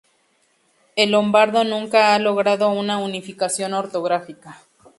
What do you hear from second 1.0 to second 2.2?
lombardo nunca ha